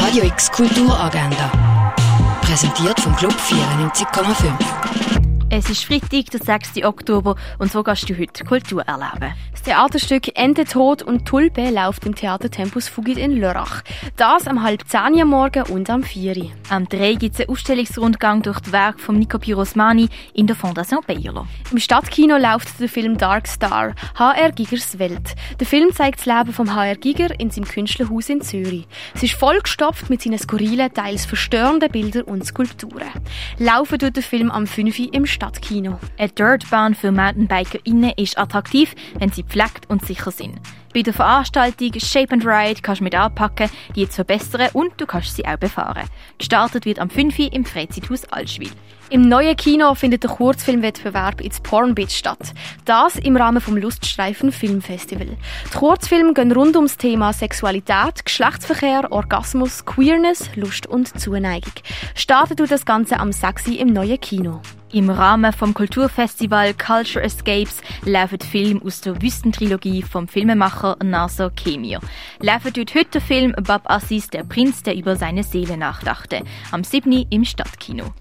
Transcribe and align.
Radio 0.00 0.22
X 0.22 0.52
Kulturagenda. 0.52 1.50
Präsentiert 2.42 3.00
vom 3.00 3.16
Club 3.16 3.32
94,5. 3.32 4.52
Es 5.50 5.68
ist 5.68 5.84
Freitag, 5.84 6.30
der 6.30 6.40
6. 6.40 6.84
Oktober, 6.84 7.34
und 7.58 7.72
so 7.72 7.82
kannst 7.82 8.08
du 8.08 8.16
heute 8.16 8.44
Kultur 8.44 8.82
erleben. 8.82 9.34
Das 9.50 9.62
Theaterstück 9.62 10.38
Ende 10.38 10.66
Tod 10.66 11.02
und 11.02 11.26
Tulpe 11.26 11.70
läuft 11.70 12.06
im 12.06 12.14
Theater 12.14 12.48
Tempus 12.48 12.86
Fugit 12.86 13.18
in 13.18 13.40
Lörrach. 13.40 13.82
Das 14.16 14.46
am 14.46 14.62
halb 14.62 14.86
zehn 14.86 15.20
am 15.20 15.28
Morgen 15.28 15.64
und 15.64 15.90
am 15.90 16.04
4. 16.04 16.48
Am 16.70 16.86
3 16.86 17.14
gibt 17.14 17.34
es 17.34 17.40
einen 17.40 17.48
Ausstellungsrundgang 17.48 18.42
durch 18.42 18.60
das 18.60 18.72
Werk 18.72 19.00
von 19.00 19.18
Nico 19.18 19.38
Pirosmani 19.38 20.10
in 20.34 20.46
der 20.46 20.54
Fondation 20.54 21.00
Bayerlo. 21.06 21.46
Im 21.70 21.78
Stadtkino 21.78 22.36
läuft 22.36 22.78
der 22.78 22.90
Film 22.90 23.16
Dark 23.16 23.48
Star, 23.48 23.94
H.R. 24.18 24.52
Gigers 24.52 24.98
Welt. 24.98 25.34
Der 25.58 25.66
Film 25.66 25.94
zeigt 25.94 26.18
das 26.18 26.26
Leben 26.26 26.52
von 26.52 26.74
H.R. 26.74 26.96
Giger 26.96 27.40
in 27.40 27.50
seinem 27.50 27.64
Künstlerhaus 27.64 28.28
in 28.28 28.42
Zürich. 28.42 28.86
Es 29.14 29.22
ist 29.22 29.32
vollgestopft 29.32 30.10
mit 30.10 30.20
seinen 30.20 30.38
skurrilen, 30.38 30.92
teils 30.92 31.24
verstörenden 31.24 31.90
Bildern 31.90 32.24
und 32.24 32.44
Skulpturen. 32.44 33.08
Laufen 33.58 33.98
tut 33.98 34.16
der 34.16 34.22
Film 34.22 34.50
am 34.50 34.66
5. 34.66 34.98
im 35.12 35.24
Stadtkino. 35.24 35.98
Eine 36.18 36.28
Dirtbahn 36.28 36.94
für 36.94 37.12
MountainbikerInnen 37.12 38.12
ist 38.18 38.36
attraktiv, 38.36 38.94
wenn 39.18 39.32
sie 39.32 39.42
pflegt 39.42 39.88
und 39.88 40.04
sicher 40.04 40.30
sind. 40.30 40.60
Bei 40.94 41.02
der 41.02 41.12
Veranstaltung 41.12 41.92
Shape 41.98 42.32
and 42.32 42.46
Ride 42.46 42.80
kannst 42.80 43.00
du 43.00 43.04
mit 43.04 43.14
anpacken, 43.14 43.70
die 43.94 44.08
zu 44.08 44.16
verbessern 44.16 44.68
und 44.72 44.92
du 44.96 45.06
kannst 45.06 45.36
sie 45.36 45.46
auch 45.46 45.58
befahren. 45.58 46.08
Gestartet 46.38 46.86
wird 46.86 46.98
am 46.98 47.10
5. 47.10 47.38
im 47.52 47.64
Freizeithaus 47.64 48.24
Altschwil. 48.24 48.70
Im 49.10 49.22
neuen 49.22 49.56
Kino 49.56 49.94
findet 49.94 50.22
der 50.22 50.30
Kurzfilmwettbewerb 50.30 51.40
ins 51.40 51.60
Pornbit 51.60 52.12
statt. 52.12 52.52
Das 52.84 53.16
im 53.16 53.36
Rahmen 53.36 53.62
vom 53.62 53.76
Luststreifen 53.76 54.52
Filmfestival. 54.52 55.28
Die 55.66 55.76
Kurzfilme 55.76 56.34
gehen 56.34 56.52
rund 56.52 56.76
ums 56.76 56.98
Thema 56.98 57.32
Sexualität, 57.32 58.24
Geschlechtsverkehr, 58.24 59.10
Orgasmus, 59.10 59.86
Queerness, 59.86 60.50
Lust 60.56 60.86
und 60.86 61.18
Zuneigung. 61.18 61.72
Startet 62.14 62.60
das 62.70 62.84
Ganze 62.84 63.18
am 63.18 63.32
6. 63.32 63.68
im 63.68 63.94
neuen 63.94 64.20
Kino. 64.20 64.60
Im 64.90 65.10
Rahmen 65.10 65.52
vom 65.52 65.74
Kulturfestival 65.74 66.72
Culture 66.72 67.22
Escapes 67.22 67.82
laufen 68.06 68.40
Film 68.40 68.82
aus 68.82 69.02
der 69.02 69.20
Wüstentrilogie 69.20 70.00
vom 70.00 70.26
Filmemacher 70.28 70.96
Nasser 71.04 71.50
Kemir. 71.50 72.00
Läuft 72.40 72.74
dort 72.74 72.94
heute 72.94 73.10
der 73.12 73.20
Film 73.20 73.54
Bab 73.66 73.90
Assis, 73.90 74.28
der 74.28 74.44
Prinz, 74.44 74.82
der 74.82 74.96
über 74.96 75.16
seine 75.16 75.44
Seele 75.44 75.76
nachdachte. 75.76 76.42
Am 76.70 76.84
7. 76.84 77.26
im 77.28 77.44
Stadtkino. 77.44 78.14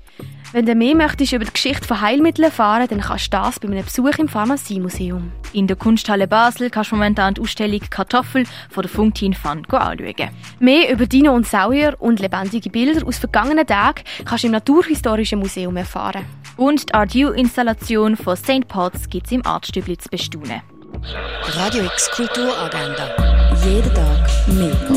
Wenn 0.51 0.65
du 0.65 0.75
mehr 0.75 0.95
möchtest 0.95 1.33
über 1.33 1.45
die 1.45 1.53
Geschichte 1.53 1.85
von 1.85 2.01
Heilmitteln 2.01 2.45
erfahren, 2.45 2.87
dann 2.89 3.01
kannst 3.01 3.33
du 3.33 3.37
das 3.37 3.59
bei 3.59 3.67
einem 3.67 3.83
Besuch 3.83 4.17
im 4.17 4.27
Pharmaziemuseum. 4.27 5.31
In 5.53 5.67
der 5.67 5.75
Kunsthalle 5.75 6.27
Basel 6.27 6.69
kannst 6.69 6.91
du 6.91 6.95
momentan 6.95 7.33
die 7.33 7.41
Ausstellung 7.41 7.81
Kartoffel 7.89 8.45
von 8.69 8.81
der 8.81 8.89
Funktin 8.89 9.33
Fan 9.33 9.65
anschauen. 9.69 10.29
Mehr 10.59 10.91
über 10.91 11.05
Dino 11.05 11.33
und 11.33 11.47
Sauer 11.47 11.95
und 11.99 12.19
lebendige 12.19 12.69
Bilder 12.69 13.05
aus 13.05 13.17
vergangenen 13.17 13.67
Tagen 13.67 14.03
kannst 14.25 14.43
du 14.43 14.47
im 14.47 14.53
Naturhistorischen 14.53 15.39
Museum 15.39 15.75
erfahren. 15.75 16.25
Und 16.57 16.87
die 16.89 16.93
Art 16.93 17.15
installation 17.15 18.17
von 18.17 18.35
St. 18.35 18.67
Paul's 18.67 19.09
gibt 19.09 19.27
es 19.27 19.31
im 19.31 19.45
Artstübli 19.45 19.97
zu 19.97 20.09
bestaunen. 20.09 20.61
Radio 21.45 21.83
X 21.85 22.09
Kulturagenda. 22.11 23.15
Jeden 23.63 23.93
Tag 23.93 24.47
mehr. 24.47 24.96